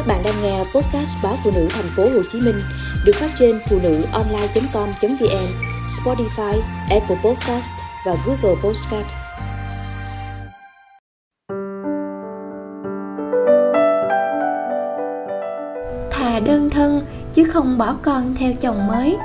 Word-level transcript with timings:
Các 0.00 0.06
bạn 0.06 0.22
đang 0.24 0.42
nghe 0.42 0.58
podcast 0.58 1.16
báo 1.22 1.36
phụ 1.44 1.50
nữ 1.54 1.68
thành 1.70 1.84
phố 1.96 2.02
Hồ 2.02 2.22
Chí 2.32 2.40
Minh 2.40 2.58
được 3.04 3.12
phát 3.14 3.30
trên 3.38 3.60
phụ 3.70 3.78
nữ 3.82 4.02
online.com.vn, 4.12 5.46
Spotify, 5.86 6.60
Apple 6.90 7.16
Podcast 7.24 7.72
và 8.06 8.16
Google 8.26 8.60
Podcast. 8.62 9.06
Thà 16.10 16.40
đơn 16.40 16.70
thân 16.70 17.06
chứ 17.32 17.44
không 17.44 17.78
bỏ 17.78 17.96
con 18.02 18.34
theo 18.34 18.52
chồng 18.60 18.86
mới. 18.86 19.16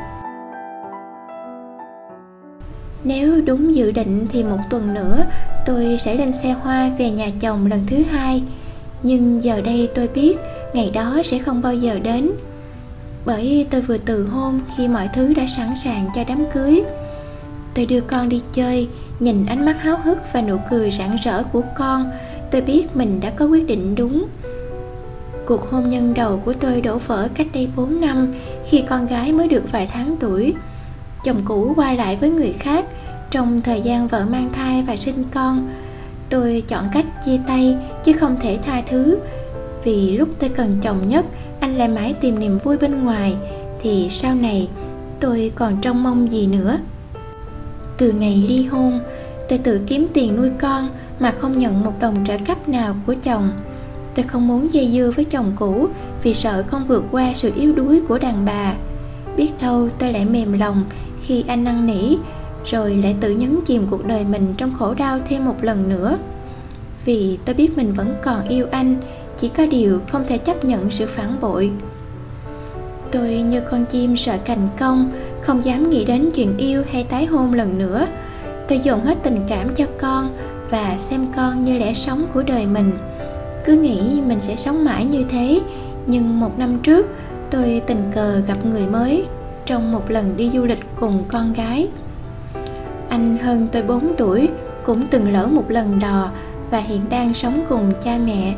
Nếu 3.04 3.42
đúng 3.46 3.76
dự 3.76 3.92
định 3.92 4.28
thì 4.30 4.44
một 4.44 4.60
tuần 4.70 4.94
nữa 4.94 5.26
tôi 5.66 5.98
sẽ 6.00 6.16
lên 6.16 6.32
xe 6.32 6.52
hoa 6.52 6.89
về 6.98 7.12
nhà 7.12 7.28
chồng 7.39 7.68
lần 7.68 7.84
thứ 7.88 8.04
hai 8.12 8.44
nhưng 9.04 9.44
giờ 9.44 9.62
đây 9.62 9.89
tôi 9.96 10.07
biết 10.07 10.38
ngày 10.76 10.92
đó 10.94 11.21
sẽ 11.26 11.39
không 11.39 11.62
bao 11.62 11.74
giờ 11.74 12.00
đến. 12.00 12.32
Bởi 13.25 13.68
tôi 13.70 13.82
vừa 13.82 13.97
từ 13.97 14.28
hôn 14.28 14.60
khi 14.78 14.88
mọi 14.88 15.10
thứ 15.14 15.33
đã 15.33 15.46
sẵn 15.57 15.75
sàng 15.75 16.10
cho 16.16 16.24
đám 16.28 16.46
cưới. 16.54 16.83
Tôi 17.74 17.86
đưa 17.86 18.02
con 18.02 18.29
đi 18.29 18.42
chơi, 18.54 18.88
nhìn 19.19 19.46
ánh 19.46 19.66
mắt 19.66 19.82
háo 19.82 19.97
hức 20.04 20.18
và 20.33 20.42
nụ 20.42 20.57
cười 20.69 20.92
rạng 20.92 21.16
rỡ 21.24 21.43
của 21.43 21.61
con. 21.78 22.11
Tôi 22.52 22.61
biết 22.61 22.96
mình 22.96 23.19
đã 23.19 23.30
có 23.30 23.46
quyết 23.46 23.68
định 23.68 23.96
đúng. 23.96 24.28
Cuộc 25.46 25.71
hôn 25.71 25.89
nhân 25.89 26.14
đầu 26.14 26.42
của 26.46 26.54
tôi 26.54 26.82
đổ 26.82 26.97
vỡ 26.97 27.28
cách 27.36 27.47
đây 27.54 27.69
4 27.75 28.02
năm 28.02 28.33
khi 28.66 28.83
con 28.89 29.07
gái 29.07 29.33
mới 29.33 29.47
được 29.47 29.71
vài 29.71 29.88
tháng 29.94 30.16
tuổi. 30.19 30.54
Chồng 31.24 31.39
cũ 31.46 31.74
qua 31.75 31.94
lại 31.94 32.16
với 32.16 32.30
người 32.30 32.53
khác 32.53 32.86
trong 33.31 33.61
thời 33.61 33.81
gian 33.81 34.08
vợ 34.08 34.25
mang 34.31 34.50
thai 34.53 34.81
và 34.88 34.97
sinh 34.97 35.23
con. 35.33 35.69
Tôi 36.30 36.64
chọn 36.67 36.86
cách 36.94 37.05
chia 37.25 37.39
tay 37.47 37.78
chứ 38.03 38.14
không 38.14 38.36
thể 38.42 38.59
tha 38.64 38.81
thứ 38.89 39.17
vì 39.86 40.17
lúc 40.17 40.30
tôi 40.39 40.50
cần 40.50 40.78
chồng 40.81 41.08
nhất, 41.08 41.25
anh 41.59 41.78
lại 41.78 41.88
mãi 41.88 42.14
tìm 42.14 42.39
niềm 42.39 42.58
vui 42.64 42.78
bên 42.78 43.03
ngoài, 43.03 43.36
thì 43.81 44.08
sau 44.09 44.36
này 44.36 44.69
tôi 45.19 45.52
còn 45.55 45.77
trông 45.81 46.03
mong 46.03 46.31
gì 46.31 46.47
nữa? 46.47 46.77
Từ 47.97 48.11
ngày 48.11 48.45
ly 48.47 48.66
hôn, 48.66 49.00
tôi 49.50 49.59
tự 49.59 49.81
kiếm 49.88 50.08
tiền 50.14 50.36
nuôi 50.36 50.50
con 50.59 50.89
mà 51.19 51.33
không 51.39 51.58
nhận 51.58 51.83
một 51.83 51.94
đồng 52.00 52.16
trợ 52.27 52.38
cấp 52.45 52.69
nào 52.69 52.95
của 53.05 53.16
chồng. 53.23 53.52
Tôi 54.16 54.23
không 54.23 54.47
muốn 54.47 54.73
dây 54.73 54.92
dưa 54.92 55.11
với 55.16 55.25
chồng 55.25 55.52
cũ 55.55 55.88
vì 56.23 56.33
sợ 56.33 56.64
không 56.67 56.88
vượt 56.88 57.03
qua 57.11 57.31
sự 57.36 57.52
yếu 57.55 57.73
đuối 57.73 58.02
của 58.08 58.17
đàn 58.17 58.45
bà. 58.45 58.73
Biết 59.38 59.52
đâu 59.61 59.89
tôi 59.99 60.11
lại 60.11 60.25
mềm 60.25 60.53
lòng 60.53 60.83
khi 61.22 61.44
anh 61.47 61.64
năn 61.64 61.88
nỉ, 61.88 62.17
rồi 62.66 62.95
lại 62.95 63.16
tự 63.22 63.31
nhấn 63.31 63.59
chìm 63.66 63.88
cuộc 63.89 64.05
đời 64.05 64.23
mình 64.23 64.53
trong 64.58 64.73
khổ 64.73 64.94
đau 64.94 65.20
thêm 65.30 65.45
một 65.45 65.64
lần 65.64 65.89
nữa. 65.89 66.17
Vì 67.05 67.38
tôi 67.45 67.55
biết 67.55 67.77
mình 67.77 67.94
vẫn 67.94 68.16
còn 68.23 68.47
yêu 68.47 68.67
anh 68.72 68.95
chỉ 69.38 69.47
có 69.47 69.66
điều 69.66 70.00
không 70.11 70.25
thể 70.28 70.38
chấp 70.38 70.66
nhận 70.66 70.91
sự 70.91 71.08
phản 71.08 71.41
bội. 71.41 71.72
Tôi 73.11 73.30
như 73.30 73.61
con 73.61 73.86
chim 73.86 74.17
sợ 74.17 74.38
cành 74.45 74.67
công, 74.80 75.11
không 75.42 75.66
dám 75.66 75.89
nghĩ 75.89 76.05
đến 76.05 76.30
chuyện 76.36 76.58
yêu 76.58 76.83
hay 76.92 77.03
tái 77.03 77.25
hôn 77.25 77.53
lần 77.53 77.77
nữa. 77.80 78.08
Tôi 78.67 78.80
dồn 78.80 79.02
hết 79.02 79.17
tình 79.23 79.45
cảm 79.47 79.75
cho 79.75 79.86
con 80.00 80.30
và 80.69 80.95
xem 80.97 81.25
con 81.36 81.64
như 81.64 81.77
lẽ 81.77 81.94
sống 81.94 82.25
của 82.33 82.44
đời 82.44 82.66
mình. 82.66 82.92
Cứ 83.66 83.73
nghĩ 83.73 84.22
mình 84.25 84.42
sẽ 84.42 84.55
sống 84.55 84.86
mãi 84.86 85.05
như 85.05 85.25
thế, 85.30 85.61
nhưng 86.05 86.39
một 86.39 86.59
năm 86.59 86.80
trước, 86.83 87.08
tôi 87.52 87.81
tình 87.88 88.03
cờ 88.16 88.39
gặp 88.47 88.66
người 88.66 88.88
mới 88.88 89.25
trong 89.66 89.92
một 89.92 90.11
lần 90.11 90.38
đi 90.38 90.52
du 90.53 90.66
lịch 90.66 90.83
cùng 90.99 91.23
con 91.27 91.53
gái. 91.53 91.88
Anh 93.09 93.38
hơn 93.38 93.67
tôi 93.72 93.83
4 93.83 94.16
tuổi, 94.17 94.49
cũng 94.83 95.02
từng 95.08 95.33
lỡ 95.33 95.47
một 95.47 95.72
lần 95.72 95.99
đò 95.99 96.30
và 96.72 96.80
hiện 96.80 97.02
đang 97.09 97.33
sống 97.33 97.66
cùng 97.70 97.92
cha 98.03 98.17
mẹ 98.25 98.53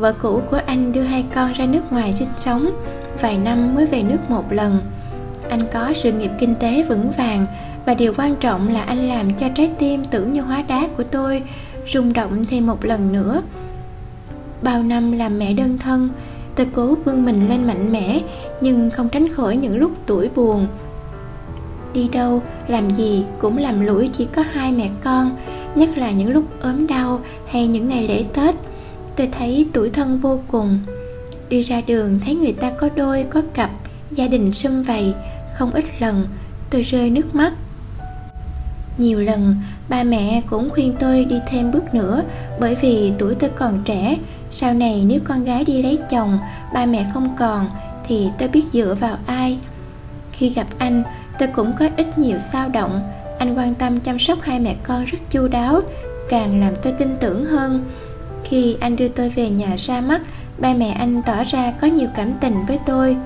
vợ 0.00 0.12
cũ 0.12 0.42
của 0.50 0.60
anh 0.66 0.92
đưa 0.92 1.02
hai 1.02 1.24
con 1.34 1.52
ra 1.52 1.66
nước 1.66 1.92
ngoài 1.92 2.12
sinh 2.12 2.28
sống, 2.36 2.70
vài 3.20 3.38
năm 3.38 3.74
mới 3.74 3.86
về 3.86 4.02
nước 4.02 4.30
một 4.30 4.52
lần. 4.52 4.80
Anh 5.50 5.60
có 5.72 5.92
sự 5.94 6.12
nghiệp 6.12 6.30
kinh 6.38 6.54
tế 6.54 6.82
vững 6.82 7.10
vàng 7.10 7.46
và 7.86 7.94
điều 7.94 8.12
quan 8.16 8.36
trọng 8.36 8.72
là 8.72 8.82
anh 8.82 9.08
làm 9.08 9.34
cho 9.34 9.48
trái 9.48 9.70
tim 9.78 10.04
tưởng 10.04 10.32
như 10.32 10.40
hóa 10.40 10.64
đá 10.68 10.88
của 10.96 11.02
tôi 11.02 11.42
rung 11.92 12.12
động 12.12 12.44
thêm 12.44 12.66
một 12.66 12.84
lần 12.84 13.12
nữa. 13.12 13.42
Bao 14.62 14.82
năm 14.82 15.12
làm 15.12 15.38
mẹ 15.38 15.52
đơn 15.52 15.78
thân, 15.78 16.08
tôi 16.54 16.66
cố 16.72 16.94
vươn 17.04 17.24
mình 17.24 17.48
lên 17.48 17.66
mạnh 17.66 17.92
mẽ 17.92 18.20
nhưng 18.60 18.90
không 18.90 19.08
tránh 19.08 19.28
khỏi 19.32 19.56
những 19.56 19.76
lúc 19.76 19.90
tuổi 20.06 20.28
buồn. 20.34 20.66
Đi 21.92 22.08
đâu, 22.08 22.42
làm 22.68 22.90
gì 22.90 23.24
cũng 23.38 23.58
làm 23.58 23.80
lũi 23.86 24.08
chỉ 24.08 24.24
có 24.24 24.44
hai 24.50 24.72
mẹ 24.72 24.88
con, 25.04 25.36
nhất 25.74 25.98
là 25.98 26.10
những 26.10 26.32
lúc 26.32 26.44
ốm 26.62 26.86
đau 26.86 27.20
hay 27.50 27.66
những 27.66 27.88
ngày 27.88 28.08
lễ 28.08 28.24
tết 28.34 28.54
tôi 29.20 29.28
thấy 29.38 29.66
tuổi 29.72 29.90
thân 29.90 30.18
vô 30.18 30.40
cùng. 30.48 30.78
Đi 31.48 31.62
ra 31.62 31.80
đường 31.86 32.16
thấy 32.24 32.34
người 32.34 32.52
ta 32.52 32.70
có 32.70 32.88
đôi, 32.96 33.24
có 33.30 33.42
cặp, 33.54 33.70
gia 34.10 34.26
đình 34.26 34.52
sum 34.52 34.82
vầy. 34.82 35.14
Không 35.54 35.70
ít 35.70 35.84
lần 35.98 36.26
tôi 36.70 36.82
rơi 36.82 37.10
nước 37.10 37.34
mắt. 37.34 37.52
Nhiều 38.98 39.20
lần 39.20 39.54
ba 39.88 40.02
mẹ 40.02 40.42
cũng 40.46 40.70
khuyên 40.70 40.96
tôi 40.98 41.24
đi 41.24 41.40
thêm 41.48 41.70
bước 41.70 41.94
nữa, 41.94 42.22
bởi 42.60 42.74
vì 42.74 43.12
tuổi 43.18 43.34
tôi 43.34 43.50
còn 43.56 43.82
trẻ. 43.84 44.16
Sau 44.50 44.74
này 44.74 45.04
nếu 45.06 45.20
con 45.24 45.44
gái 45.44 45.64
đi 45.64 45.82
lấy 45.82 45.98
chồng, 46.10 46.38
ba 46.74 46.86
mẹ 46.86 47.10
không 47.14 47.36
còn 47.38 47.68
thì 48.04 48.28
tôi 48.38 48.48
biết 48.48 48.64
dựa 48.72 48.96
vào 49.00 49.16
ai. 49.26 49.58
Khi 50.32 50.48
gặp 50.48 50.66
anh, 50.78 51.02
tôi 51.38 51.48
cũng 51.48 51.72
có 51.78 51.88
ít 51.96 52.18
nhiều 52.18 52.38
sao 52.38 52.68
động. 52.68 53.10
Anh 53.38 53.54
quan 53.54 53.74
tâm 53.74 54.00
chăm 54.00 54.18
sóc 54.18 54.38
hai 54.42 54.60
mẹ 54.60 54.76
con 54.82 55.04
rất 55.04 55.18
chu 55.30 55.48
đáo, 55.48 55.80
càng 56.28 56.60
làm 56.60 56.74
tôi 56.82 56.92
tin 56.92 57.16
tưởng 57.20 57.44
hơn 57.44 57.84
khi 58.44 58.76
anh 58.80 58.96
đưa 58.96 59.08
tôi 59.08 59.28
về 59.28 59.50
nhà 59.50 59.76
ra 59.76 60.00
mắt, 60.00 60.20
ba 60.58 60.74
mẹ 60.74 60.90
anh 60.90 61.22
tỏ 61.22 61.44
ra 61.44 61.72
có 61.80 61.86
nhiều 61.86 62.08
cảm 62.16 62.32
tình 62.40 62.54
với 62.68 62.78
tôi. 62.86 63.16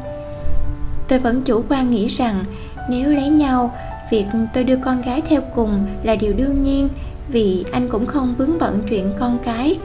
Tôi 1.08 1.19
vẫn 1.19 1.42
chủ 1.42 1.62
quan 1.69 1.91
nghĩ 1.91 2.06
rằng, 2.06 2.44
nếu 2.88 3.10
lấy 3.10 3.28
nhau, 3.28 3.75
việc 4.10 4.26
tôi 4.54 4.64
đưa 4.64 4.76
con 4.76 5.02
gái 5.02 5.20
theo 5.20 5.41
cùng 5.54 5.86
là 6.02 6.14
điều 6.14 6.32
đương 6.32 6.62
nhiên, 6.62 6.88
vì 7.28 7.64
anh 7.72 7.88
cũng 7.88 8.06
không 8.06 8.34
vướng 8.38 8.58
bận 8.58 8.82
chuyện 8.88 9.12
con 9.19 9.38
cái. 9.44 9.78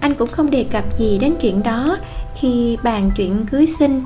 Anh 0.00 0.14
cũng 0.14 0.30
không 0.30 0.50
đề 0.50 0.64
cập 0.64 0.98
gì 0.98 1.18
đến 1.18 1.34
chuyện 1.40 1.62
đó 1.62 1.96
khi 2.36 2.76
bàn 2.82 3.10
chuyện 3.16 3.46
cưới 3.50 3.66
sinh. 3.66 4.02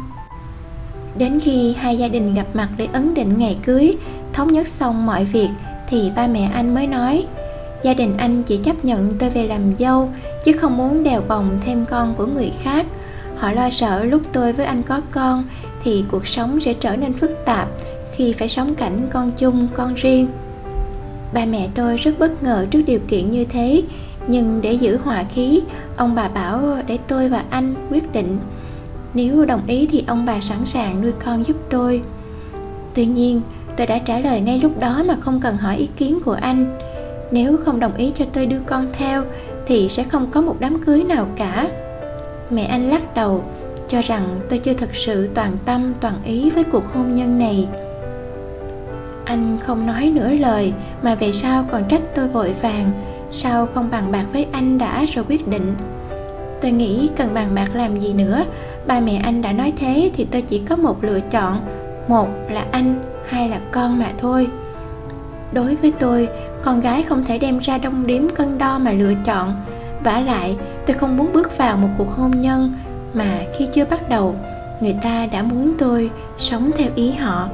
Đến 1.19 1.41
khi 1.41 1.74
hai 1.78 1.98
gia 1.98 2.09
đình 2.09 2.34
gặp 2.34 2.47
mặt 2.54 2.69
để 2.76 2.88
ấn 2.92 3.14
định 3.14 3.38
ngày 3.38 3.56
cưới, 3.62 3.97
thống 4.32 4.53
nhất 4.53 4.69
xong 4.69 5.06
mọi 5.06 5.24
việc, 5.24 5.48
thì 5.88 6.10
ba 6.16 6.26
mẹ 6.26 6.50
anh 6.54 6.74
mới 6.74 6.86
nói 6.86 7.26
gia 7.82 7.94
đình 7.94 8.16
anh 8.16 8.43
chỉ 8.43 8.56
chấp 8.56 8.84
nhận 8.84 9.15
tôi 9.19 9.31
về 9.31 9.47
làm 9.47 9.75
dâu, 9.78 10.10
chứ 10.44 10.53
không 10.53 10.76
muốn 10.76 11.03
đèo 11.03 11.22
bồng 11.28 11.60
thêm 11.66 11.84
con 11.84 12.15
của 12.15 12.26
người 12.26 12.53
khác. 12.62 12.87
Họ 13.37 13.53
lo 13.53 13.70
sợ 13.70 14.04
lúc 14.04 14.22
tôi 14.32 14.53
với 14.53 14.66
anh 14.66 14.82
có 14.82 15.00
con, 15.10 15.44
thì 15.84 16.04
cuộc 16.10 16.26
sống 16.26 16.60
sẽ 16.60 16.75
trở 16.75 16.97
nên 16.97 17.12
phức 17.12 17.44
tạp 17.44 17.69
khi 18.15 18.32
phải 18.32 18.48
sống 18.48 18.75
cảnh 18.75 19.09
con 19.10 19.31
chung, 19.38 19.69
con 19.75 19.94
riêng. 19.94 20.28
Ba 21.34 21.44
mẹ 21.44 21.69
tôi 21.75 21.97
rất 21.97 22.19
bất 22.19 22.42
ngờ 22.42 22.66
trước 22.71 22.82
điều 22.87 23.00
kiện 23.09 23.31
như 23.31 23.44
thế, 23.44 23.82
nhưng 24.26 24.60
để 24.62 24.72
giữ 24.72 24.98
hòa 25.04 25.25
khí, 25.34 25.62
ông 25.97 26.15
bà 26.15 26.28
bảo 26.28 26.60
để 26.87 26.98
tôi 27.09 27.28
và 27.28 27.44
anh 27.50 27.75
quyết 27.91 28.12
định. 28.12 28.38
Nếu 29.15 29.44
đồng 29.44 29.62
ý 29.66 29.87
thì 29.87 30.04
ông 30.06 30.26
bà 30.26 30.41
sẵn 30.41 30.66
sàng 30.66 31.03
nuôi 31.03 31.12
con 31.25 31.47
giúp 31.47 31.56
tôi. 31.71 32.03
Tuy 32.94 33.06
nhiên, 33.06 33.41
tôi 33.76 33.87
đã 33.87 33.98
trả 33.98 34.19
lời 34.19 34.41
ngay 34.41 34.60
lúc 34.60 34.81
đó 34.81 35.03
mà 35.06 35.16
không 35.21 35.41
cần 35.41 35.56
hỏi 35.56 35.76
ý 35.76 35.87
kiến 35.97 36.19
của 36.25 36.37
anh 36.41 36.78
nếu 37.32 37.56
không 37.65 37.81
đồng 37.81 37.94
ý 37.94 38.12
cho 38.15 38.25
tôi 38.32 38.47
đưa 38.47 38.60
con 38.66 38.87
theo, 38.93 39.22
thì 39.66 39.88
sẽ 39.88 40.04
không 40.04 40.31
có 40.31 40.41
một 40.41 40.56
đám 40.60 40.78
cưới 40.78 41.04
nào 41.04 41.26
cả. 41.37 41.69
Mẹ 42.50 42.65
anh 42.65 42.91
lắc 42.91 43.15
đầu, 43.15 43.44
cho 43.88 44.03
rằng 44.03 44.41
tôi 44.48 44.59
chưa 44.59 44.75
thực 44.75 44.94
sự 44.94 45.28
toàn 45.34 45.56
tâm, 45.65 45.94
toàn 46.00 46.15
ý 46.25 46.50
với 46.50 46.65
cuộc 46.65 46.84
hôn 46.94 47.15
nhân 47.15 47.38
này. 47.38 47.69
Anh 49.25 49.59
không 49.62 49.87
nói 49.87 50.12
nửa 50.15 50.32
lời, 50.32 50.72
mà 51.03 51.15
về 51.15 51.32
sau 51.32 51.65
còn 51.71 51.84
trách 51.88 52.03
tôi 52.15 52.28
vội 52.28 52.54
vàng, 52.62 52.91
sao 53.31 53.69
không 53.75 53.91
bàn 53.91 54.12
bạc 54.12 54.25
với 54.32 54.47
anh 54.53 54.78
đã 54.78 55.04
rồi 55.15 55.25
quyết 55.28 55.48
định. 55.48 55.75
Tôi 56.60 56.71
nghĩ 56.71 57.10
cần 57.16 57.34
bàn 57.34 57.54
bạc 57.54 57.69
làm 57.75 58.00
gì 58.00 58.12
nữa. 58.12 58.45
Ba 58.86 59.01
mẹ 59.01 59.21
anh 59.24 59.42
đã 59.42 59.53
nói 59.53 59.72
thế 59.77 60.10
thì 60.16 60.27
tôi 60.30 60.42
chỉ 60.42 60.62
có 60.68 60.77
một 60.77 61.04
lựa 61.04 61.21
chọn, 61.21 61.60
một 62.09 62.28
là 62.51 62.65
anh, 62.72 63.03
hai 63.27 63.48
là 63.48 63.60
con 63.72 63.98
mà 63.98 64.12
thôi 64.18 64.48
đối 65.53 65.77
với 65.77 65.93
tôi, 65.99 66.28
con 66.63 66.81
gái 66.81 67.03
không 67.03 67.25
thể 67.25 67.39
đem 67.39 67.59
ra 67.59 67.78
đông 67.78 68.07
điếm 68.07 68.28
cân 68.28 68.59
đo 68.59 68.78
mà 68.78 68.93
lựa 68.93 69.15
chọn. 69.25 69.54
Vả 70.04 70.21
lại, 70.21 70.57
tôi 70.87 70.97
không 70.97 71.16
muốn 71.16 71.33
bước 71.33 71.59
vào 71.59 71.77
một 71.77 71.89
cuộc 71.99 72.09
hôn 72.09 72.31
nhân 72.41 72.72
mà 73.15 73.39
khi 73.59 73.69
chưa 73.72 73.84
bắt 73.84 74.09
đầu, 74.09 74.37
người 74.81 74.97
ta 75.03 75.27
đã 75.33 75.43
muốn 75.43 75.75
tôi 75.78 76.10
sống 76.39 76.71
theo 76.77 76.89
ý 76.95 77.13
họ. 77.13 77.49